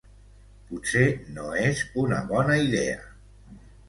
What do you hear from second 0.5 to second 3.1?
Potser no és una bona idea.